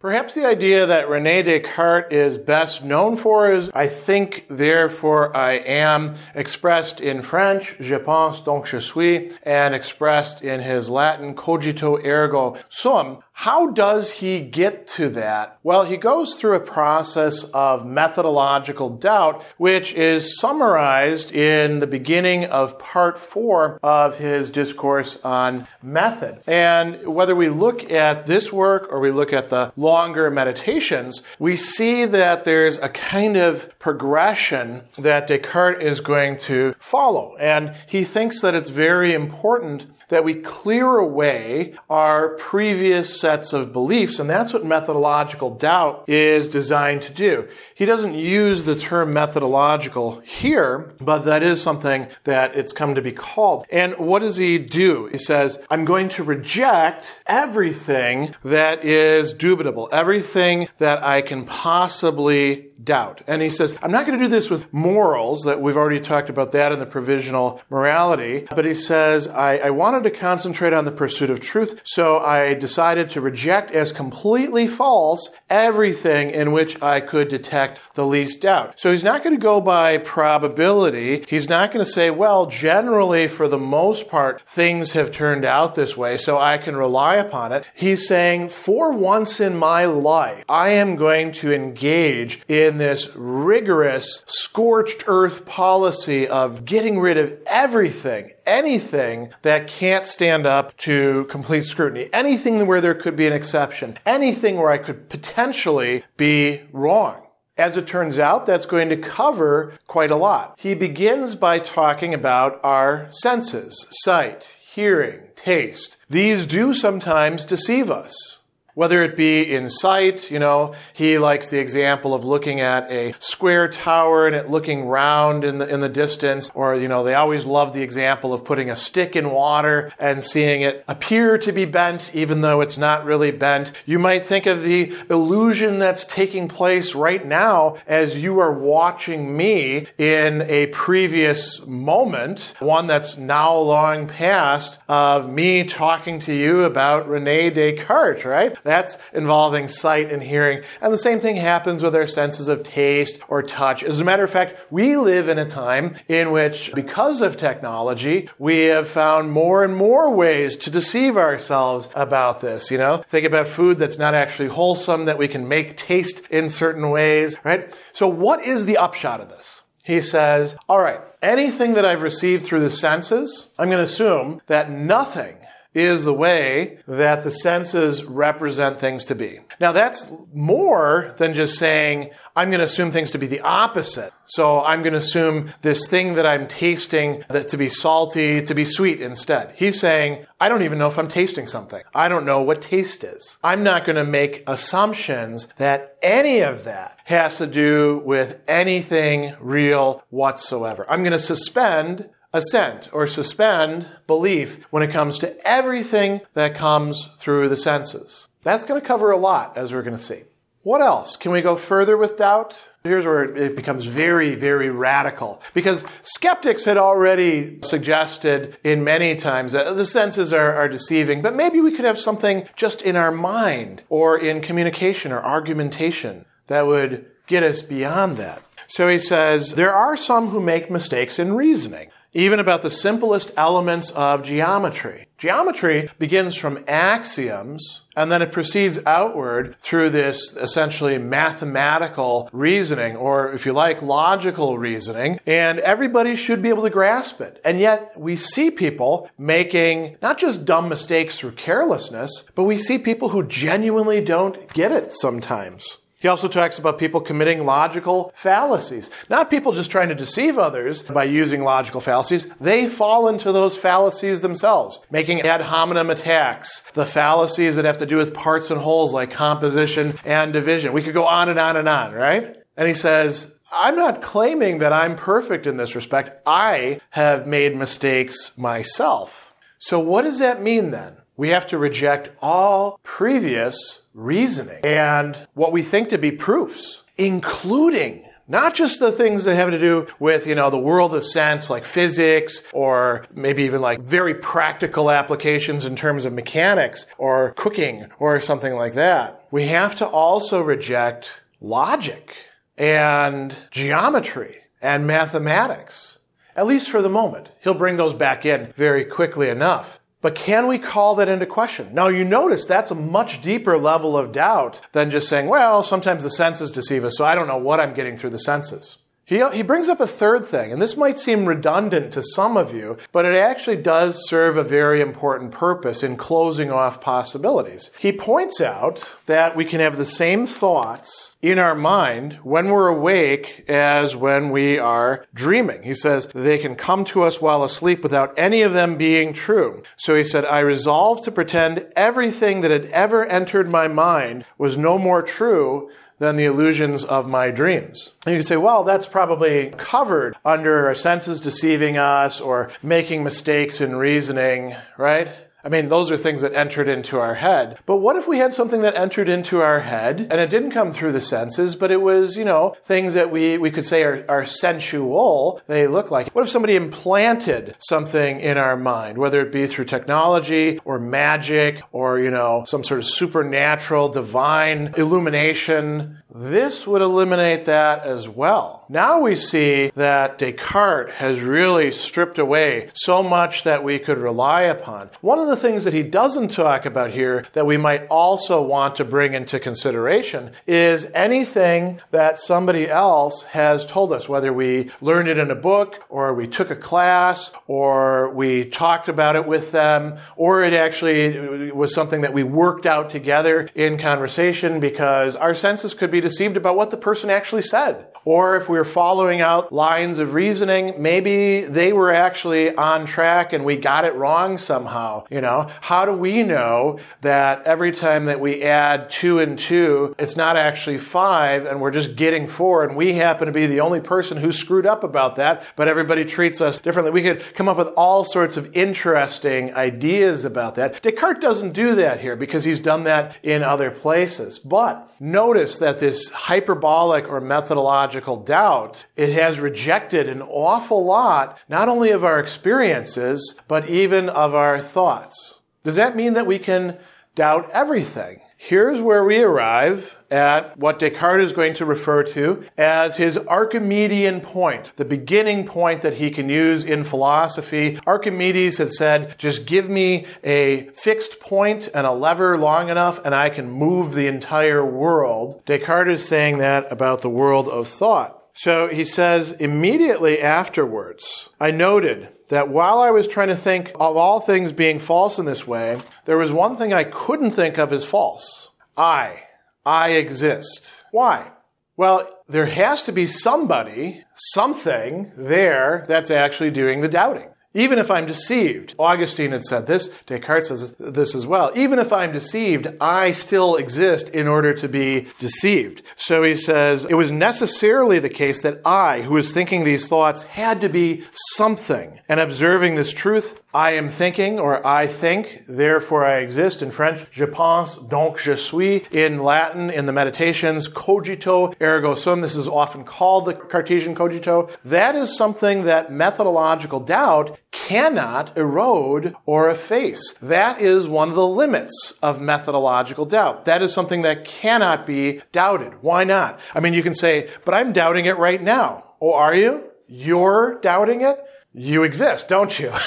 Perhaps 0.00 0.34
the 0.34 0.46
idea 0.46 0.86
that 0.86 1.08
Rene 1.08 1.42
Descartes 1.42 2.12
is 2.12 2.38
best 2.38 2.84
known 2.84 3.16
for 3.16 3.50
is 3.50 3.68
I 3.74 3.88
think, 3.88 4.46
therefore 4.48 5.36
I 5.36 5.54
am, 5.54 6.14
expressed 6.36 7.00
in 7.00 7.20
French, 7.20 7.74
je 7.80 7.98
pense 7.98 8.40
donc 8.40 8.66
je 8.66 8.78
suis, 8.78 9.32
and 9.42 9.74
expressed 9.74 10.40
in 10.40 10.60
his 10.60 10.88
Latin, 10.88 11.34
cogito 11.34 11.96
ergo 12.04 12.56
sum. 12.68 13.24
How 13.42 13.68
does 13.68 14.10
he 14.10 14.40
get 14.40 14.88
to 14.96 15.08
that? 15.10 15.60
Well, 15.62 15.84
he 15.84 15.96
goes 15.96 16.34
through 16.34 16.56
a 16.56 16.60
process 16.60 17.44
of 17.54 17.86
methodological 17.86 18.90
doubt, 18.90 19.44
which 19.58 19.92
is 19.92 20.36
summarized 20.40 21.30
in 21.30 21.78
the 21.78 21.86
beginning 21.86 22.46
of 22.46 22.80
part 22.80 23.16
four 23.16 23.78
of 23.80 24.18
his 24.18 24.50
discourse 24.50 25.20
on 25.22 25.68
method. 25.80 26.40
And 26.48 27.06
whether 27.06 27.36
we 27.36 27.48
look 27.48 27.92
at 27.92 28.26
this 28.26 28.52
work 28.52 28.88
or 28.90 28.98
we 28.98 29.12
look 29.12 29.32
at 29.32 29.50
the 29.50 29.72
longer 29.76 30.32
meditations, 30.32 31.22
we 31.38 31.54
see 31.54 32.06
that 32.06 32.44
there's 32.44 32.76
a 32.78 32.88
kind 32.88 33.36
of 33.36 33.70
progression 33.78 34.82
that 34.98 35.28
Descartes 35.28 35.80
is 35.80 36.00
going 36.00 36.38
to 36.38 36.74
follow. 36.80 37.36
And 37.38 37.76
he 37.86 38.02
thinks 38.02 38.40
that 38.40 38.56
it's 38.56 38.70
very 38.70 39.14
important 39.14 39.86
that 40.08 40.24
we 40.24 40.34
clear 40.34 40.96
away 40.96 41.74
our 41.88 42.30
previous 42.30 43.20
sets 43.28 43.52
of 43.52 43.74
beliefs, 43.74 44.18
and 44.18 44.30
that's 44.30 44.54
what 44.54 44.64
methodological 44.64 45.54
doubt 45.54 46.02
is 46.08 46.48
designed 46.48 47.02
to 47.02 47.12
do. 47.12 47.46
He 47.74 47.84
doesn't 47.84 48.14
use 48.14 48.64
the 48.64 48.74
term 48.74 49.12
methodological 49.12 50.20
here, 50.20 50.90
but 50.98 51.26
that 51.26 51.42
is 51.42 51.60
something 51.60 52.06
that 52.24 52.56
it's 52.56 52.72
come 52.72 52.94
to 52.94 53.02
be 53.02 53.12
called. 53.12 53.66
And 53.70 53.98
what 53.98 54.20
does 54.20 54.38
he 54.38 54.56
do? 54.56 55.08
He 55.12 55.18
says, 55.18 55.60
I'm 55.68 55.84
going 55.84 56.08
to 56.10 56.24
reject 56.24 57.20
everything 57.26 58.34
that 58.44 58.82
is 58.82 59.34
dubitable, 59.34 59.90
everything 59.92 60.68
that 60.78 61.02
I 61.02 61.20
can 61.20 61.44
possibly 61.44 62.68
doubt. 62.82 63.20
And 63.26 63.42
he 63.42 63.50
says, 63.50 63.76
I'm 63.82 63.90
not 63.90 64.06
going 64.06 64.18
to 64.18 64.24
do 64.24 64.30
this 64.30 64.48
with 64.48 64.72
morals, 64.72 65.42
that 65.42 65.60
we've 65.60 65.76
already 65.76 66.00
talked 66.00 66.30
about 66.30 66.52
that 66.52 66.72
in 66.72 66.78
the 66.78 66.86
provisional 66.86 67.60
morality, 67.68 68.46
but 68.54 68.64
he 68.64 68.74
says, 68.74 69.28
I, 69.28 69.58
I 69.58 69.70
wanted 69.70 70.04
to 70.04 70.10
concentrate 70.10 70.72
on 70.72 70.86
the 70.86 70.92
pursuit 70.92 71.28
of 71.28 71.40
truth, 71.40 71.82
so 71.84 72.18
I 72.18 72.54
decided 72.54 73.10
to 73.10 73.17
reject 73.20 73.70
as 73.70 73.92
completely 73.92 74.66
false 74.66 75.30
everything 75.50 76.30
in 76.30 76.52
which 76.52 76.80
I 76.82 77.00
could 77.00 77.28
detect 77.28 77.80
the 77.94 78.06
least 78.06 78.42
doubt. 78.42 78.78
So 78.78 78.92
he's 78.92 79.04
not 79.04 79.22
going 79.22 79.36
to 79.36 79.42
go 79.42 79.60
by 79.60 79.98
probability. 79.98 81.24
He's 81.28 81.48
not 81.48 81.72
going 81.72 81.84
to 81.84 81.90
say, 81.90 82.10
well, 82.10 82.46
generally, 82.46 83.28
for 83.28 83.48
the 83.48 83.58
most 83.58 84.08
part, 84.08 84.42
things 84.42 84.92
have 84.92 85.10
turned 85.10 85.44
out 85.44 85.74
this 85.74 85.96
way, 85.96 86.18
so 86.18 86.38
I 86.38 86.58
can 86.58 86.76
rely 86.76 87.16
upon 87.16 87.52
it. 87.52 87.64
He's 87.74 88.06
saying, 88.06 88.50
for 88.50 88.92
once 88.92 89.40
in 89.40 89.56
my 89.56 89.84
life, 89.84 90.44
I 90.48 90.70
am 90.70 90.96
going 90.96 91.32
to 91.32 91.52
engage 91.52 92.42
in 92.48 92.78
this 92.78 93.14
rigorous, 93.14 94.24
scorched 94.26 95.04
earth 95.06 95.46
policy 95.46 96.28
of 96.28 96.64
getting 96.64 97.00
rid 97.00 97.16
of 97.16 97.36
everything, 97.46 98.32
anything 98.48 99.30
that 99.42 99.68
can't 99.68 100.06
stand 100.06 100.46
up 100.46 100.76
to 100.78 101.26
complete 101.26 101.66
scrutiny, 101.66 102.08
anything 102.12 102.66
where 102.66 102.80
there 102.80 102.94
could 102.94 103.14
be 103.14 103.26
an 103.26 103.32
exception, 103.32 103.98
anything 104.06 104.56
where 104.56 104.70
I 104.70 104.78
could 104.78 105.08
potentially 105.08 106.04
be 106.16 106.62
wrong. 106.72 107.22
As 107.56 107.76
it 107.76 107.86
turns 107.86 108.18
out, 108.18 108.46
that's 108.46 108.66
going 108.66 108.88
to 108.88 108.96
cover 108.96 109.74
quite 109.88 110.12
a 110.12 110.16
lot. 110.16 110.54
He 110.58 110.74
begins 110.74 111.34
by 111.34 111.58
talking 111.58 112.14
about 112.14 112.60
our 112.62 113.08
senses 113.10 113.86
sight, 113.90 114.56
hearing, 114.72 115.22
taste. 115.34 115.96
These 116.08 116.46
do 116.46 116.72
sometimes 116.72 117.44
deceive 117.44 117.90
us 117.90 118.37
whether 118.78 119.02
it 119.02 119.16
be 119.16 119.42
in 119.42 119.68
sight, 119.68 120.30
you 120.30 120.38
know, 120.38 120.72
he 120.92 121.18
likes 121.18 121.48
the 121.48 121.58
example 121.58 122.14
of 122.14 122.24
looking 122.24 122.60
at 122.60 122.88
a 122.92 123.12
square 123.18 123.68
tower 123.68 124.28
and 124.28 124.36
it 124.36 124.48
looking 124.48 124.84
round 124.86 125.42
in 125.42 125.58
the, 125.58 125.68
in 125.68 125.80
the 125.80 125.88
distance, 125.88 126.48
or, 126.54 126.76
you 126.76 126.86
know, 126.86 127.02
they 127.02 127.12
always 127.12 127.44
love 127.44 127.72
the 127.72 127.82
example 127.82 128.32
of 128.32 128.44
putting 128.44 128.70
a 128.70 128.76
stick 128.76 129.16
in 129.16 129.32
water 129.32 129.92
and 129.98 130.22
seeing 130.22 130.62
it 130.62 130.84
appear 130.86 131.36
to 131.38 131.50
be 131.50 131.64
bent 131.64 132.14
even 132.14 132.40
though 132.40 132.60
it's 132.60 132.78
not 132.78 133.04
really 133.04 133.32
bent. 133.32 133.72
You 133.84 133.98
might 133.98 134.22
think 134.22 134.46
of 134.46 134.62
the 134.62 134.94
illusion 135.10 135.80
that's 135.80 136.04
taking 136.04 136.46
place 136.46 136.94
right 136.94 137.26
now 137.26 137.78
as 137.84 138.16
you 138.16 138.38
are 138.38 138.52
watching 138.52 139.36
me 139.36 139.88
in 139.98 140.42
a 140.42 140.68
previous 140.68 141.66
moment, 141.66 142.54
one 142.60 142.86
that's 142.86 143.16
now 143.16 143.56
long 143.56 144.06
past 144.06 144.78
of 144.86 145.28
me 145.28 145.64
talking 145.64 146.20
to 146.20 146.32
you 146.32 146.62
about 146.62 147.08
Rene 147.08 147.50
Descartes, 147.50 148.24
right? 148.24 148.56
That's 148.68 148.98
involving 149.14 149.68
sight 149.68 150.12
and 150.12 150.22
hearing. 150.22 150.62
And 150.82 150.92
the 150.92 150.98
same 150.98 151.20
thing 151.20 151.36
happens 151.36 151.82
with 151.82 151.96
our 151.96 152.06
senses 152.06 152.48
of 152.48 152.62
taste 152.62 153.18
or 153.26 153.42
touch. 153.42 153.82
As 153.82 153.98
a 153.98 154.04
matter 154.04 154.24
of 154.24 154.30
fact, 154.30 154.56
we 154.70 154.96
live 154.96 155.28
in 155.28 155.38
a 155.38 155.48
time 155.48 155.96
in 156.06 156.30
which, 156.32 156.70
because 156.74 157.22
of 157.22 157.38
technology, 157.38 158.28
we 158.38 158.64
have 158.64 158.86
found 158.86 159.32
more 159.32 159.64
and 159.64 159.74
more 159.74 160.14
ways 160.14 160.54
to 160.58 160.70
deceive 160.70 161.16
ourselves 161.16 161.88
about 161.94 162.42
this. 162.42 162.70
You 162.70 162.76
know, 162.76 163.02
think 163.08 163.26
about 163.26 163.48
food 163.48 163.78
that's 163.78 163.98
not 163.98 164.14
actually 164.14 164.48
wholesome 164.48 165.06
that 165.06 165.16
we 165.16 165.28
can 165.28 165.48
make 165.48 165.78
taste 165.78 166.26
in 166.28 166.50
certain 166.50 166.90
ways, 166.90 167.38
right? 167.44 167.74
So 167.94 168.06
what 168.06 168.44
is 168.44 168.66
the 168.66 168.76
upshot 168.76 169.20
of 169.20 169.30
this? 169.30 169.62
He 169.82 170.02
says, 170.02 170.54
all 170.68 170.80
right, 170.80 171.00
anything 171.22 171.72
that 171.72 171.86
I've 171.86 172.02
received 172.02 172.44
through 172.44 172.60
the 172.60 172.70
senses, 172.70 173.48
I'm 173.58 173.70
going 173.70 173.78
to 173.78 173.90
assume 173.90 174.42
that 174.46 174.70
nothing 174.70 175.38
is 175.78 176.04
the 176.04 176.12
way 176.12 176.80
that 176.86 177.24
the 177.24 177.30
senses 177.30 178.04
represent 178.04 178.78
things 178.78 179.04
to 179.06 179.14
be. 179.14 179.40
Now 179.60 179.72
that's 179.72 180.06
more 180.32 181.14
than 181.18 181.34
just 181.34 181.58
saying, 181.58 182.10
I'm 182.36 182.50
going 182.50 182.60
to 182.60 182.66
assume 182.66 182.92
things 182.92 183.10
to 183.12 183.18
be 183.18 183.26
the 183.26 183.40
opposite. 183.40 184.12
So 184.26 184.62
I'm 184.62 184.82
going 184.82 184.92
to 184.92 184.98
assume 184.98 185.52
this 185.62 185.88
thing 185.88 186.14
that 186.14 186.26
I'm 186.26 186.46
tasting 186.46 187.24
that 187.28 187.48
to 187.48 187.56
be 187.56 187.68
salty, 187.68 188.42
to 188.42 188.54
be 188.54 188.64
sweet 188.64 189.00
instead. 189.00 189.54
He's 189.56 189.80
saying, 189.80 190.26
I 190.40 190.48
don't 190.48 190.62
even 190.62 190.78
know 190.78 190.88
if 190.88 190.98
I'm 190.98 191.08
tasting 191.08 191.46
something. 191.46 191.82
I 191.94 192.08
don't 192.08 192.26
know 192.26 192.42
what 192.42 192.62
taste 192.62 193.04
is. 193.04 193.38
I'm 193.42 193.62
not 193.62 193.84
going 193.84 193.96
to 193.96 194.04
make 194.04 194.44
assumptions 194.46 195.48
that 195.56 195.96
any 196.02 196.40
of 196.40 196.64
that 196.64 196.98
has 197.04 197.38
to 197.38 197.46
do 197.46 198.02
with 198.04 198.40
anything 198.46 199.34
real 199.40 200.04
whatsoever. 200.10 200.86
I'm 200.88 201.02
going 201.02 201.12
to 201.12 201.18
suspend 201.18 202.08
assent 202.32 202.88
or 202.92 203.06
suspend 203.06 203.88
belief 204.06 204.62
when 204.70 204.82
it 204.82 204.90
comes 204.90 205.18
to 205.18 205.36
everything 205.46 206.20
that 206.34 206.54
comes 206.54 207.08
through 207.18 207.48
the 207.48 207.56
senses. 207.56 208.28
That's 208.42 208.66
going 208.66 208.80
to 208.80 208.86
cover 208.86 209.10
a 209.10 209.16
lot, 209.16 209.56
as 209.56 209.72
we're 209.72 209.82
going 209.82 209.96
to 209.96 210.02
see. 210.02 210.22
What 210.62 210.82
else? 210.82 211.16
Can 211.16 211.32
we 211.32 211.40
go 211.40 211.56
further 211.56 211.96
with 211.96 212.18
doubt? 212.18 212.58
Here's 212.84 213.06
where 213.06 213.24
it 213.24 213.56
becomes 213.56 213.86
very, 213.86 214.34
very 214.34 214.70
radical. 214.70 215.40
Because 215.54 215.84
skeptics 216.02 216.64
had 216.64 216.76
already 216.76 217.58
suggested 217.62 218.58
in 218.64 218.84
many 218.84 219.14
times 219.14 219.52
that 219.52 219.76
the 219.76 219.86
senses 219.86 220.32
are, 220.32 220.52
are, 220.54 220.68
deceiving, 220.68 221.22
but 221.22 221.34
maybe 221.34 221.60
we 221.60 221.72
could 221.72 221.84
have 221.84 221.98
something 221.98 222.46
just 222.56 222.82
in 222.82 222.96
our 222.96 223.12
mind 223.12 223.82
or 223.88 224.18
in 224.18 224.40
communication 224.40 225.12
or 225.12 225.22
argumentation 225.22 226.24
that 226.48 226.66
would 226.66 227.06
get 227.26 227.42
us 227.42 227.62
beyond 227.62 228.16
that. 228.16 228.42
So 228.66 228.88
he 228.88 228.98
says, 228.98 229.54
there 229.54 229.74
are 229.74 229.96
some 229.96 230.28
who 230.28 230.42
make 230.42 230.70
mistakes 230.70 231.18
in 231.18 231.34
reasoning 231.34 231.90
even 232.12 232.40
about 232.40 232.62
the 232.62 232.70
simplest 232.70 233.30
elements 233.36 233.90
of 233.92 234.22
geometry. 234.22 235.06
Geometry 235.18 235.90
begins 235.98 236.36
from 236.36 236.64
axioms 236.68 237.82
and 237.96 238.12
then 238.12 238.22
it 238.22 238.30
proceeds 238.30 238.78
outward 238.86 239.56
through 239.58 239.90
this 239.90 240.32
essentially 240.36 240.98
mathematical 240.98 242.30
reasoning, 242.32 242.94
or 242.94 243.32
if 243.32 243.44
you 243.44 243.52
like, 243.52 243.82
logical 243.82 244.56
reasoning, 244.56 245.18
and 245.26 245.58
everybody 245.58 246.14
should 246.14 246.40
be 246.40 246.48
able 246.48 246.62
to 246.62 246.70
grasp 246.70 247.20
it. 247.20 247.40
And 247.44 247.58
yet 247.58 247.98
we 247.98 248.14
see 248.14 248.52
people 248.52 249.10
making 249.18 249.96
not 250.00 250.18
just 250.18 250.44
dumb 250.44 250.68
mistakes 250.68 251.18
through 251.18 251.32
carelessness, 251.32 252.24
but 252.36 252.44
we 252.44 252.56
see 252.56 252.78
people 252.78 253.08
who 253.08 253.24
genuinely 253.24 254.00
don't 254.00 254.52
get 254.52 254.70
it 254.70 254.94
sometimes. 254.94 255.78
He 256.00 256.06
also 256.06 256.28
talks 256.28 256.58
about 256.58 256.78
people 256.78 257.00
committing 257.00 257.44
logical 257.44 258.12
fallacies. 258.14 258.88
Not 259.10 259.30
people 259.30 259.52
just 259.52 259.70
trying 259.70 259.88
to 259.88 259.96
deceive 259.96 260.38
others 260.38 260.82
by 260.82 261.04
using 261.04 261.42
logical 261.42 261.80
fallacies. 261.80 262.28
They 262.40 262.68
fall 262.68 263.08
into 263.08 263.32
those 263.32 263.56
fallacies 263.56 264.20
themselves, 264.20 264.78
making 264.92 265.22
ad 265.22 265.40
hominem 265.40 265.90
attacks, 265.90 266.62
the 266.74 266.86
fallacies 266.86 267.56
that 267.56 267.64
have 267.64 267.78
to 267.78 267.86
do 267.86 267.96
with 267.96 268.14
parts 268.14 268.50
and 268.50 268.60
wholes 268.60 268.92
like 268.92 269.10
composition 269.10 269.94
and 270.04 270.32
division. 270.32 270.72
We 270.72 270.82
could 270.82 270.94
go 270.94 271.06
on 271.06 271.28
and 271.28 271.38
on 271.38 271.56
and 271.56 271.68
on, 271.68 271.92
right? 271.92 272.36
And 272.56 272.68
he 272.68 272.74
says, 272.74 273.34
I'm 273.50 273.74
not 273.74 274.00
claiming 274.00 274.58
that 274.58 274.72
I'm 274.72 274.94
perfect 274.94 275.48
in 275.48 275.56
this 275.56 275.74
respect. 275.74 276.22
I 276.24 276.80
have 276.90 277.26
made 277.26 277.56
mistakes 277.56 278.36
myself. 278.38 279.32
So 279.58 279.80
what 279.80 280.02
does 280.02 280.20
that 280.20 280.42
mean 280.42 280.70
then? 280.70 280.97
We 281.18 281.30
have 281.30 281.48
to 281.48 281.58
reject 281.58 282.10
all 282.22 282.78
previous 282.84 283.82
reasoning 283.92 284.60
and 284.64 285.26
what 285.34 285.50
we 285.50 285.64
think 285.64 285.88
to 285.88 285.98
be 285.98 286.12
proofs, 286.12 286.84
including 286.96 288.04
not 288.28 288.54
just 288.54 288.78
the 288.78 288.92
things 288.92 289.24
that 289.24 289.34
have 289.34 289.50
to 289.50 289.58
do 289.58 289.88
with, 289.98 290.28
you 290.28 290.36
know, 290.36 290.48
the 290.48 290.58
world 290.58 290.94
of 290.94 291.04
sense, 291.04 291.50
like 291.50 291.64
physics, 291.64 292.44
or 292.52 293.04
maybe 293.12 293.42
even 293.42 293.60
like 293.60 293.80
very 293.80 294.14
practical 294.14 294.92
applications 294.92 295.64
in 295.64 295.74
terms 295.74 296.04
of 296.04 296.12
mechanics, 296.12 296.86
or 296.98 297.32
cooking, 297.32 297.86
or 297.98 298.20
something 298.20 298.54
like 298.54 298.74
that. 298.74 299.26
We 299.32 299.48
have 299.48 299.74
to 299.76 299.86
also 299.88 300.40
reject 300.40 301.10
logic 301.40 302.14
and 302.56 303.34
geometry 303.50 304.42
and 304.62 304.86
mathematics, 304.86 305.98
at 306.36 306.46
least 306.46 306.70
for 306.70 306.80
the 306.80 306.88
moment. 306.88 307.30
He'll 307.40 307.54
bring 307.54 307.76
those 307.76 307.94
back 307.94 308.24
in 308.24 308.52
very 308.56 308.84
quickly 308.84 309.30
enough. 309.30 309.80
But 310.00 310.14
can 310.14 310.46
we 310.46 310.58
call 310.58 310.94
that 310.96 311.08
into 311.08 311.26
question? 311.26 311.74
Now 311.74 311.88
you 311.88 312.04
notice 312.04 312.44
that's 312.44 312.70
a 312.70 312.76
much 312.76 313.20
deeper 313.20 313.58
level 313.58 313.98
of 313.98 314.12
doubt 314.12 314.60
than 314.72 314.90
just 314.90 315.08
saying, 315.08 315.26
well, 315.26 315.62
sometimes 315.64 316.04
the 316.04 316.10
senses 316.10 316.52
deceive 316.52 316.84
us, 316.84 316.96
so 316.96 317.04
I 317.04 317.16
don't 317.16 317.26
know 317.26 317.36
what 317.36 317.58
I'm 317.58 317.74
getting 317.74 317.98
through 317.98 318.10
the 318.10 318.20
senses. 318.20 318.78
He, 319.08 319.26
he 319.30 319.42
brings 319.42 319.70
up 319.70 319.80
a 319.80 319.86
third 319.86 320.26
thing, 320.26 320.52
and 320.52 320.60
this 320.60 320.76
might 320.76 320.98
seem 320.98 321.24
redundant 321.24 321.94
to 321.94 322.02
some 322.02 322.36
of 322.36 322.54
you, 322.54 322.76
but 322.92 323.06
it 323.06 323.16
actually 323.16 323.56
does 323.56 324.06
serve 324.06 324.36
a 324.36 324.44
very 324.44 324.82
important 324.82 325.32
purpose 325.32 325.82
in 325.82 325.96
closing 325.96 326.52
off 326.52 326.82
possibilities. 326.82 327.70
He 327.78 327.90
points 327.90 328.38
out 328.38 328.96
that 329.06 329.34
we 329.34 329.46
can 329.46 329.60
have 329.60 329.78
the 329.78 329.86
same 329.86 330.26
thoughts 330.26 331.16
in 331.22 331.38
our 331.38 331.54
mind 331.54 332.18
when 332.22 332.50
we're 332.50 332.68
awake 332.68 333.46
as 333.48 333.96
when 333.96 334.28
we 334.28 334.58
are 334.58 335.06
dreaming. 335.14 335.62
He 335.62 335.74
says 335.74 336.08
they 336.08 336.36
can 336.36 336.54
come 336.54 336.84
to 336.86 337.02
us 337.02 337.18
while 337.18 337.42
asleep 337.42 337.82
without 337.82 338.16
any 338.18 338.42
of 338.42 338.52
them 338.52 338.76
being 338.76 339.14
true. 339.14 339.62
So 339.78 339.96
he 339.96 340.04
said, 340.04 340.26
I 340.26 340.40
resolved 340.40 341.04
to 341.04 341.10
pretend 341.10 341.66
everything 341.74 342.42
that 342.42 342.50
had 342.50 342.66
ever 342.66 343.06
entered 343.06 343.48
my 343.48 343.68
mind 343.68 344.26
was 344.36 344.58
no 344.58 344.78
more 344.78 345.00
true 345.00 345.70
than 345.98 346.16
the 346.16 346.24
illusions 346.24 346.84
of 346.84 347.08
my 347.08 347.30
dreams. 347.30 347.90
And 348.06 348.14
you 348.14 348.20
can 348.20 348.26
say, 348.26 348.36
well, 348.36 348.64
that's 348.64 348.86
probably 348.86 349.52
covered 349.56 350.16
under 350.24 350.66
our 350.66 350.74
senses 350.74 351.20
deceiving 351.20 351.76
us 351.76 352.20
or 352.20 352.50
making 352.62 353.04
mistakes 353.04 353.60
in 353.60 353.76
reasoning, 353.76 354.54
right? 354.76 355.08
I 355.44 355.48
mean, 355.48 355.68
those 355.68 355.90
are 355.90 355.96
things 355.96 356.20
that 356.22 356.34
entered 356.34 356.68
into 356.68 356.98
our 356.98 357.14
head. 357.14 357.58
But 357.64 357.76
what 357.76 357.96
if 357.96 358.08
we 358.08 358.18
had 358.18 358.34
something 358.34 358.60
that 358.62 358.74
entered 358.76 359.08
into 359.08 359.40
our 359.40 359.60
head 359.60 360.00
and 360.10 360.20
it 360.20 360.30
didn't 360.30 360.50
come 360.50 360.72
through 360.72 360.92
the 360.92 361.00
senses, 361.00 361.54
but 361.54 361.70
it 361.70 361.80
was, 361.80 362.16
you 362.16 362.24
know, 362.24 362.56
things 362.64 362.94
that 362.94 363.12
we, 363.12 363.38
we 363.38 363.52
could 363.52 363.64
say 363.64 363.84
are, 363.84 364.04
are 364.08 364.26
sensual, 364.26 365.40
they 365.46 365.68
look 365.68 365.92
like. 365.92 366.08
What 366.14 366.24
if 366.24 366.30
somebody 366.30 366.56
implanted 366.56 367.54
something 367.60 368.18
in 368.18 368.36
our 368.36 368.56
mind, 368.56 368.98
whether 368.98 369.20
it 369.20 369.30
be 369.30 369.46
through 369.46 369.66
technology 369.66 370.58
or 370.64 370.80
magic 370.80 371.62
or, 371.70 372.00
you 372.00 372.10
know, 372.10 372.44
some 372.46 372.64
sort 372.64 372.80
of 372.80 372.86
supernatural 372.86 373.90
divine 373.90 374.74
illumination? 374.76 376.02
This 376.10 376.66
would 376.66 376.80
eliminate 376.80 377.44
that 377.44 377.84
as 377.84 378.08
well. 378.08 378.64
Now 378.70 379.00
we 379.00 379.14
see 379.14 379.70
that 379.74 380.18
Descartes 380.18 380.92
has 380.94 381.20
really 381.20 381.70
stripped 381.70 382.18
away 382.18 382.70
so 382.74 383.02
much 383.02 383.44
that 383.44 383.62
we 383.62 383.78
could 383.78 383.98
rely 383.98 384.42
upon. 384.42 384.88
One 385.02 385.18
of 385.18 385.26
the 385.26 385.36
things 385.36 385.64
that 385.64 385.74
he 385.74 385.82
doesn't 385.82 386.28
talk 386.28 386.64
about 386.64 386.92
here 386.92 387.26
that 387.34 387.46
we 387.46 387.58
might 387.58 387.86
also 387.88 388.40
want 388.40 388.76
to 388.76 388.86
bring 388.86 389.12
into 389.12 389.38
consideration 389.38 390.32
is 390.46 390.86
anything 390.94 391.80
that 391.90 392.20
somebody 392.20 392.70
else 392.70 393.24
has 393.24 393.66
told 393.66 393.92
us, 393.92 394.08
whether 394.08 394.32
we 394.32 394.70
learned 394.80 395.08
it 395.08 395.18
in 395.18 395.30
a 395.30 395.34
book 395.34 395.84
or 395.90 396.14
we 396.14 396.26
took 396.26 396.50
a 396.50 396.56
class 396.56 397.30
or 397.46 398.10
we 398.14 398.46
talked 398.46 398.88
about 398.88 399.16
it 399.16 399.26
with 399.26 399.52
them 399.52 399.98
or 400.16 400.42
it 400.42 400.54
actually 400.54 401.52
was 401.52 401.74
something 401.74 402.00
that 402.00 402.14
we 402.14 402.22
worked 402.22 402.64
out 402.64 402.88
together 402.90 403.48
in 403.54 403.76
conversation 403.76 404.58
because 404.58 405.14
our 405.14 405.34
senses 405.34 405.74
could 405.74 405.90
be 405.90 405.97
deceived 406.00 406.36
about 406.36 406.56
what 406.56 406.70
the 406.70 406.76
person 406.76 407.10
actually 407.10 407.42
said. 407.42 407.88
Or 408.04 408.36
if 408.36 408.48
we're 408.48 408.64
following 408.64 409.20
out 409.20 409.52
lines 409.52 409.98
of 409.98 410.14
reasoning, 410.14 410.74
maybe 410.80 411.42
they 411.42 411.72
were 411.72 411.92
actually 411.92 412.54
on 412.54 412.86
track 412.86 413.32
and 413.32 413.44
we 413.44 413.56
got 413.56 413.84
it 413.84 413.94
wrong 413.94 414.38
somehow. 414.38 415.04
You 415.10 415.20
know, 415.20 415.50
how 415.62 415.84
do 415.84 415.92
we 415.92 416.22
know 416.22 416.78
that 417.02 417.44
every 417.44 417.72
time 417.72 418.06
that 418.06 418.20
we 418.20 418.42
add 418.42 418.90
two 418.90 419.18
and 419.18 419.38
two, 419.38 419.94
it's 419.98 420.16
not 420.16 420.36
actually 420.36 420.78
five 420.78 421.44
and 421.46 421.60
we're 421.60 421.70
just 421.70 421.96
getting 421.96 422.26
four 422.26 422.64
and 422.64 422.76
we 422.76 422.94
happen 422.94 423.26
to 423.26 423.32
be 423.32 423.46
the 423.46 423.60
only 423.60 423.80
person 423.80 424.18
who 424.18 424.32
screwed 424.32 424.66
up 424.66 424.82
about 424.84 425.16
that, 425.16 425.44
but 425.56 425.68
everybody 425.68 426.04
treats 426.04 426.40
us 426.40 426.58
differently. 426.58 426.92
We 426.92 427.02
could 427.02 427.22
come 427.34 427.48
up 427.48 427.56
with 427.56 427.68
all 427.68 428.04
sorts 428.04 428.36
of 428.36 428.54
interesting 428.56 429.52
ideas 429.54 430.24
about 430.24 430.54
that. 430.54 430.82
Descartes 430.82 431.20
doesn't 431.20 431.52
do 431.52 431.74
that 431.74 432.00
here 432.00 432.16
because 432.16 432.44
he's 432.44 432.60
done 432.60 432.84
that 432.84 433.16
in 433.22 433.42
other 433.42 433.70
places. 433.70 434.38
But 434.38 434.90
notice 435.00 435.58
that 435.58 435.80
this 435.80 436.10
hyperbolic 436.10 437.08
or 437.08 437.20
methodological 437.20 437.87
doubt, 438.24 438.86
it 438.96 439.12
has 439.12 439.40
rejected 439.40 440.08
an 440.08 440.22
awful 440.22 440.84
lot, 440.84 441.38
not 441.48 441.68
only 441.68 441.90
of 441.90 442.04
our 442.04 442.18
experiences, 442.18 443.34
but 443.46 443.68
even 443.68 444.08
of 444.08 444.34
our 444.34 444.58
thoughts. 444.58 445.40
Does 445.62 445.74
that 445.74 445.96
mean 445.96 446.14
that 446.14 446.26
we 446.26 446.38
can 446.38 446.78
doubt 447.14 447.50
everything? 447.52 448.20
Here's 448.36 448.80
where 448.80 449.04
we 449.04 449.22
arrive 449.22 449.97
at 450.10 450.58
what 450.58 450.78
Descartes 450.78 451.26
is 451.26 451.32
going 451.32 451.54
to 451.54 451.64
refer 451.64 452.02
to 452.02 452.44
as 452.56 452.96
his 452.96 453.18
Archimedean 453.18 454.20
point, 454.20 454.72
the 454.76 454.84
beginning 454.84 455.46
point 455.46 455.82
that 455.82 455.94
he 455.94 456.10
can 456.10 456.28
use 456.28 456.64
in 456.64 456.84
philosophy. 456.84 457.78
Archimedes 457.86 458.58
had 458.58 458.72
said, 458.72 459.18
just 459.18 459.46
give 459.46 459.68
me 459.68 460.06
a 460.24 460.68
fixed 460.74 461.20
point 461.20 461.68
and 461.74 461.86
a 461.86 461.92
lever 461.92 462.38
long 462.38 462.68
enough 462.68 463.04
and 463.04 463.14
I 463.14 463.30
can 463.30 463.50
move 463.50 463.94
the 463.94 464.06
entire 464.06 464.64
world. 464.64 465.42
Descartes 465.46 466.00
is 466.00 466.08
saying 466.08 466.38
that 466.38 466.70
about 466.72 467.02
the 467.02 467.10
world 467.10 467.48
of 467.48 467.68
thought. 467.68 468.14
So 468.34 468.68
he 468.68 468.84
says, 468.84 469.32
immediately 469.32 470.20
afterwards, 470.20 471.28
I 471.40 471.50
noted 471.50 472.08
that 472.28 472.48
while 472.48 472.78
I 472.78 472.90
was 472.90 473.08
trying 473.08 473.28
to 473.28 473.36
think 473.36 473.70
of 473.74 473.96
all 473.96 474.20
things 474.20 474.52
being 474.52 474.78
false 474.78 475.18
in 475.18 475.24
this 475.24 475.46
way, 475.46 475.80
there 476.04 476.18
was 476.18 476.30
one 476.30 476.56
thing 476.56 476.72
I 476.72 476.84
couldn't 476.84 477.32
think 477.32 477.58
of 477.58 477.72
as 477.72 477.84
false. 477.84 478.50
I. 478.76 479.24
I 479.68 479.90
exist. 479.90 480.72
Why? 480.92 481.30
Well, 481.76 482.08
there 482.26 482.46
has 482.46 482.84
to 482.84 482.92
be 482.92 483.06
somebody, 483.06 484.02
something 484.32 485.12
there 485.14 485.84
that's 485.86 486.10
actually 486.10 486.52
doing 486.52 486.80
the 486.80 486.88
doubting. 486.88 487.28
Even 487.54 487.78
if 487.78 487.90
I'm 487.90 488.04
deceived, 488.04 488.74
Augustine 488.78 489.32
had 489.32 489.44
said 489.44 489.66
this, 489.66 489.88
Descartes 490.06 490.48
says 490.48 490.72
this 490.78 491.14
as 491.14 491.26
well. 491.26 491.50
Even 491.56 491.78
if 491.78 491.92
I'm 491.92 492.12
deceived, 492.12 492.68
I 492.78 493.12
still 493.12 493.56
exist 493.56 494.10
in 494.10 494.28
order 494.28 494.52
to 494.52 494.68
be 494.68 495.08
deceived. 495.18 495.82
So 495.96 496.22
he 496.22 496.36
says, 496.36 496.84
it 496.84 496.94
was 496.94 497.10
necessarily 497.10 497.98
the 497.98 498.10
case 498.10 498.42
that 498.42 498.60
I, 498.66 499.00
who 499.00 499.14
was 499.14 499.32
thinking 499.32 499.64
these 499.64 499.88
thoughts, 499.88 500.22
had 500.24 500.60
to 500.60 500.68
be 500.68 501.04
something. 501.36 502.00
And 502.06 502.20
observing 502.20 502.74
this 502.74 502.92
truth, 502.92 503.40
I 503.54 503.70
am 503.72 503.88
thinking 503.88 504.38
or 504.38 504.64
I 504.66 504.86
think, 504.86 505.44
therefore 505.48 506.04
I 506.04 506.18
exist. 506.18 506.60
In 506.60 506.70
French, 506.70 507.06
je 507.10 507.26
pense, 507.26 507.76
donc 507.76 508.18
je 508.18 508.36
suis. 508.36 508.82
In 508.92 509.22
Latin, 509.22 509.70
in 509.70 509.86
the 509.86 509.92
meditations, 509.92 510.68
cogito 510.68 511.54
ergo 511.58 511.94
sum. 511.94 512.20
This 512.20 512.36
is 512.36 512.46
often 512.46 512.84
called 512.84 513.24
the 513.24 513.32
Cartesian 513.32 513.94
cogito. 513.94 514.50
That 514.66 514.94
is 514.94 515.16
something 515.16 515.64
that 515.64 515.90
methodological 515.90 516.80
doubt 516.80 517.37
cannot 517.50 518.36
erode 518.36 519.16
or 519.26 519.50
efface. 519.50 520.14
That 520.20 520.60
is 520.60 520.86
one 520.86 521.08
of 521.08 521.14
the 521.14 521.26
limits 521.26 521.94
of 522.02 522.20
methodological 522.20 523.06
doubt. 523.06 523.44
That 523.44 523.62
is 523.62 523.72
something 523.72 524.02
that 524.02 524.24
cannot 524.24 524.86
be 524.86 525.22
doubted. 525.32 525.82
Why 525.82 526.04
not? 526.04 526.38
I 526.54 526.60
mean, 526.60 526.74
you 526.74 526.82
can 526.82 526.94
say, 526.94 527.28
but 527.44 527.54
I'm 527.54 527.72
doubting 527.72 528.06
it 528.06 528.18
right 528.18 528.42
now. 528.42 528.84
Oh, 529.00 529.14
are 529.14 529.34
you? 529.34 529.64
You're 529.86 530.60
doubting 530.60 531.00
it? 531.00 531.18
You 531.52 531.82
exist, 531.82 532.28
don't 532.28 532.58
you? 532.58 532.72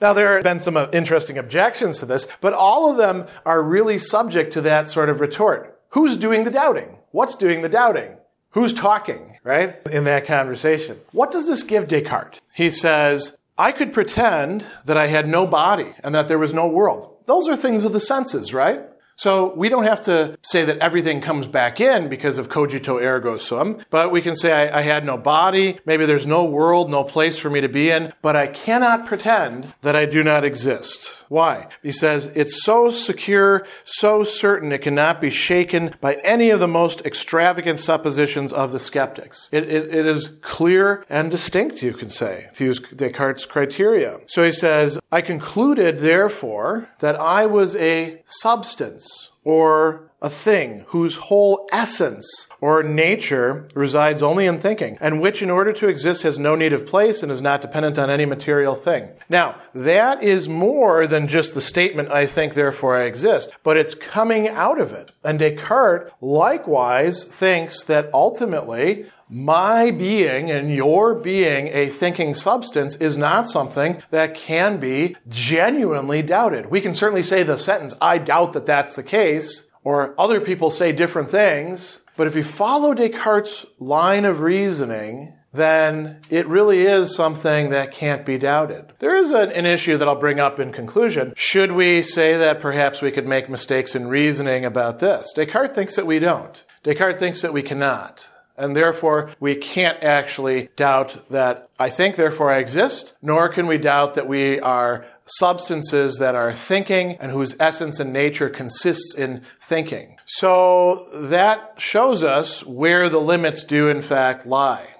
Now, 0.00 0.12
there 0.12 0.34
have 0.34 0.44
been 0.44 0.60
some 0.60 0.76
uh, 0.76 0.88
interesting 0.92 1.38
objections 1.38 1.98
to 2.00 2.06
this, 2.06 2.28
but 2.40 2.52
all 2.52 2.90
of 2.90 2.98
them 2.98 3.26
are 3.46 3.62
really 3.62 3.98
subject 3.98 4.52
to 4.52 4.60
that 4.62 4.90
sort 4.90 5.08
of 5.08 5.20
retort. 5.20 5.80
Who's 5.90 6.18
doing 6.18 6.44
the 6.44 6.50
doubting? 6.50 6.98
What's 7.12 7.34
doing 7.34 7.62
the 7.62 7.68
doubting? 7.68 8.18
Who's 8.50 8.74
talking, 8.74 9.38
right? 9.42 9.76
In 9.90 10.04
that 10.04 10.26
conversation. 10.26 11.00
What 11.12 11.30
does 11.30 11.46
this 11.46 11.62
give 11.62 11.88
Descartes? 11.88 12.40
He 12.52 12.70
says, 12.70 13.35
I 13.58 13.72
could 13.72 13.92
pretend 13.92 14.64
that 14.84 14.96
I 14.96 15.06
had 15.06 15.26
no 15.26 15.46
body 15.46 15.94
and 16.02 16.14
that 16.14 16.28
there 16.28 16.38
was 16.38 16.52
no 16.52 16.66
world. 16.66 17.16
Those 17.26 17.48
are 17.48 17.56
things 17.56 17.84
of 17.84 17.92
the 17.92 18.00
senses, 18.00 18.52
right? 18.52 18.80
So 19.16 19.54
we 19.54 19.70
don't 19.70 19.84
have 19.84 20.04
to 20.04 20.38
say 20.42 20.66
that 20.66 20.78
everything 20.78 21.22
comes 21.22 21.46
back 21.46 21.80
in 21.80 22.08
because 22.08 22.36
of 22.36 22.50
cogito 22.50 22.98
ergo 22.98 23.38
sum, 23.38 23.78
but 23.88 24.12
we 24.12 24.20
can 24.20 24.36
say 24.36 24.52
I, 24.52 24.80
I, 24.80 24.82
had 24.82 25.06
no 25.06 25.16
body, 25.16 25.78
maybe 25.86 26.04
there's 26.04 26.26
no 26.26 26.44
world, 26.44 26.90
no 26.90 27.02
place 27.02 27.38
for 27.38 27.48
me 27.48 27.62
to 27.62 27.68
be 27.68 27.90
in, 27.90 28.12
but 28.20 28.36
I 28.36 28.46
cannot 28.46 29.06
pretend 29.06 29.74
that 29.80 29.96
I 29.96 30.04
do 30.04 30.22
not 30.22 30.44
exist. 30.44 31.10
Why? 31.28 31.68
He 31.82 31.92
says 31.92 32.26
it's 32.34 32.62
so 32.62 32.90
secure, 32.90 33.66
so 33.84 34.22
certain 34.22 34.70
it 34.70 34.82
cannot 34.82 35.20
be 35.20 35.30
shaken 35.30 35.94
by 36.00 36.16
any 36.16 36.50
of 36.50 36.60
the 36.60 36.68
most 36.68 37.00
extravagant 37.06 37.80
suppositions 37.80 38.52
of 38.52 38.72
the 38.72 38.78
skeptics. 38.78 39.48
It, 39.50 39.64
it, 39.64 39.94
it 39.94 40.06
is 40.06 40.36
clear 40.42 41.06
and 41.08 41.30
distinct, 41.30 41.82
you 41.82 41.94
can 41.94 42.10
say, 42.10 42.50
to 42.54 42.64
use 42.64 42.80
Descartes' 42.80 43.46
criteria. 43.46 44.20
So 44.28 44.44
he 44.44 44.52
says, 44.52 44.98
I 45.10 45.22
concluded, 45.22 46.00
therefore, 46.00 46.90
that 47.00 47.16
I 47.16 47.46
was 47.46 47.74
a 47.76 48.22
substance 48.26 49.05
or 49.46 50.10
a 50.26 50.30
thing 50.30 50.84
whose 50.88 51.16
whole 51.16 51.68
essence 51.72 52.48
or 52.60 52.82
nature 52.82 53.68
resides 53.74 54.22
only 54.22 54.44
in 54.44 54.58
thinking, 54.58 54.98
and 55.00 55.20
which 55.20 55.40
in 55.40 55.50
order 55.50 55.72
to 55.72 55.88
exist 55.88 56.22
has 56.22 56.38
no 56.38 56.56
need 56.56 56.72
of 56.72 56.84
place 56.84 57.22
and 57.22 57.30
is 57.30 57.40
not 57.40 57.62
dependent 57.62 57.96
on 57.98 58.10
any 58.10 58.26
material 58.26 58.74
thing. 58.74 59.08
Now, 59.28 59.54
that 59.72 60.22
is 60.22 60.48
more 60.48 61.06
than 61.06 61.28
just 61.28 61.54
the 61.54 61.60
statement, 61.60 62.10
I 62.10 62.26
think, 62.26 62.54
therefore 62.54 62.96
I 62.96 63.04
exist, 63.04 63.50
but 63.62 63.76
it's 63.76 63.94
coming 63.94 64.48
out 64.48 64.80
of 64.80 64.90
it. 64.92 65.12
And 65.22 65.38
Descartes 65.38 66.10
likewise 66.20 67.22
thinks 67.22 67.84
that 67.84 68.10
ultimately 68.12 69.06
my 69.28 69.90
being 69.90 70.50
and 70.50 70.72
your 70.72 71.14
being 71.14 71.68
a 71.68 71.88
thinking 71.88 72.34
substance 72.34 72.96
is 72.96 73.16
not 73.16 73.50
something 73.50 74.02
that 74.10 74.34
can 74.34 74.78
be 74.78 75.16
genuinely 75.28 76.22
doubted. 76.22 76.66
We 76.66 76.80
can 76.80 76.94
certainly 76.94 77.24
say 77.24 77.42
the 77.42 77.58
sentence, 77.58 77.94
I 78.00 78.18
doubt 78.18 78.52
that 78.52 78.66
that's 78.66 78.94
the 78.94 79.02
case, 79.02 79.64
or 79.86 80.20
other 80.20 80.40
people 80.40 80.72
say 80.72 80.90
different 80.90 81.30
things, 81.30 82.00
but 82.16 82.26
if 82.26 82.34
you 82.34 82.42
follow 82.42 82.92
Descartes' 82.92 83.66
line 83.78 84.24
of 84.24 84.40
reasoning, 84.40 85.38
then 85.52 86.20
it 86.28 86.44
really 86.48 86.80
is 86.80 87.14
something 87.14 87.70
that 87.70 87.92
can't 87.92 88.26
be 88.26 88.36
doubted. 88.36 88.92
There 88.98 89.14
is 89.14 89.30
an, 89.30 89.64
issue 89.64 89.96
that 89.96 90.08
I'll 90.08 90.18
bring 90.18 90.40
up 90.40 90.58
in 90.58 90.72
conclusion. 90.72 91.34
Should 91.36 91.70
we 91.70 92.02
say 92.02 92.36
that 92.36 92.60
perhaps 92.60 93.00
we 93.00 93.12
could 93.12 93.28
make 93.28 93.48
mistakes 93.48 93.94
in 93.94 94.08
reasoning 94.08 94.64
about 94.64 94.98
this? 94.98 95.32
Descartes 95.36 95.76
thinks 95.76 95.94
that 95.94 96.04
we 96.04 96.18
don't. 96.18 96.64
Descartes 96.82 97.20
thinks 97.20 97.40
that 97.42 97.52
we 97.52 97.62
cannot. 97.62 98.26
And 98.56 98.74
therefore, 98.74 99.30
we 99.38 99.54
can't 99.54 100.02
actually 100.02 100.70
doubt 100.74 101.30
that 101.30 101.68
I 101.78 101.90
think, 101.90 102.16
therefore 102.16 102.50
I 102.50 102.58
exist, 102.58 103.14
nor 103.22 103.48
can 103.48 103.68
we 103.68 103.78
doubt 103.78 104.16
that 104.16 104.26
we 104.26 104.58
are 104.58 105.06
substances 105.26 106.18
that 106.18 106.34
are 106.34 106.52
thinking 106.52 107.12
and 107.16 107.32
whose 107.32 107.56
essence 107.58 108.00
and 108.00 108.12
nature 108.12 108.48
consists 108.48 109.14
in 109.14 109.42
thinking. 109.60 110.16
So 110.24 111.08
that 111.12 111.74
shows 111.76 112.22
us 112.22 112.64
where 112.64 113.08
the 113.08 113.20
limits 113.20 113.64
do 113.64 113.88
in 113.88 114.02
fact 114.02 114.46
lie. 114.46 114.94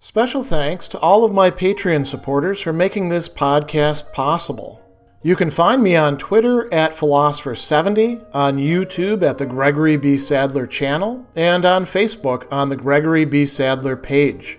Special 0.00 0.42
thanks 0.42 0.88
to 0.88 0.98
all 0.98 1.24
of 1.24 1.32
my 1.32 1.50
Patreon 1.50 2.06
supporters 2.06 2.60
for 2.60 2.72
making 2.72 3.08
this 3.08 3.28
podcast 3.28 4.12
possible. 4.12 4.80
You 5.22 5.36
can 5.36 5.50
find 5.50 5.80
me 5.80 5.94
on 5.94 6.18
Twitter 6.18 6.72
at 6.74 6.96
Philosopher70, 6.96 8.26
on 8.34 8.56
YouTube 8.56 9.22
at 9.22 9.38
the 9.38 9.46
Gregory 9.46 9.96
B. 9.96 10.18
Sadler 10.18 10.66
channel, 10.66 11.24
and 11.36 11.64
on 11.64 11.86
Facebook 11.86 12.48
on 12.50 12.70
the 12.70 12.76
Gregory 12.76 13.24
B. 13.24 13.46
Sadler 13.46 13.96
page. 13.96 14.58